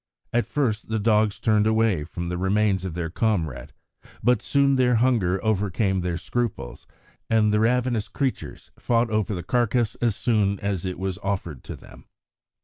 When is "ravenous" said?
7.59-8.07